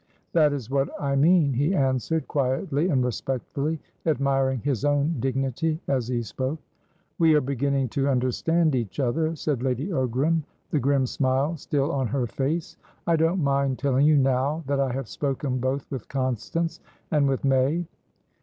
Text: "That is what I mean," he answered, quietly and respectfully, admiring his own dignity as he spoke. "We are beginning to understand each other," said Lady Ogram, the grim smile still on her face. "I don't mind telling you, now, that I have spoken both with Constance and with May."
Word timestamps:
"That 0.33 0.51
is 0.51 0.71
what 0.71 0.89
I 0.99 1.15
mean," 1.15 1.53
he 1.53 1.75
answered, 1.75 2.27
quietly 2.27 2.89
and 2.89 3.05
respectfully, 3.05 3.79
admiring 4.03 4.57
his 4.61 4.83
own 4.83 5.17
dignity 5.19 5.79
as 5.87 6.07
he 6.07 6.23
spoke. 6.23 6.57
"We 7.19 7.35
are 7.35 7.39
beginning 7.39 7.89
to 7.89 8.09
understand 8.09 8.73
each 8.73 8.99
other," 8.99 9.35
said 9.35 9.61
Lady 9.61 9.89
Ogram, 9.91 10.41
the 10.71 10.79
grim 10.79 11.05
smile 11.05 11.55
still 11.55 11.91
on 11.91 12.07
her 12.07 12.25
face. 12.25 12.77
"I 13.05 13.15
don't 13.15 13.43
mind 13.43 13.77
telling 13.77 14.07
you, 14.07 14.17
now, 14.17 14.63
that 14.65 14.79
I 14.79 14.91
have 14.91 15.07
spoken 15.07 15.59
both 15.59 15.85
with 15.91 16.07
Constance 16.09 16.79
and 17.11 17.27
with 17.27 17.45
May." 17.45 17.85